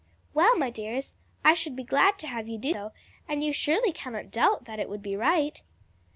"Well, 0.33 0.57
my 0.57 0.71
dears, 0.71 1.13
I 1.45 1.53
should 1.53 1.75
be 1.75 1.83
glad 1.83 2.17
to 2.17 2.27
have 2.27 2.47
you 2.47 2.57
do 2.57 2.73
so; 2.73 2.91
and 3.27 3.43
you 3.43 3.53
surely 3.53 3.91
cannot 3.91 4.31
doubt 4.31 4.65
that 4.65 4.79
it 4.79 4.89
would 4.89 5.03
be 5.03 5.15
right?" 5.15 5.61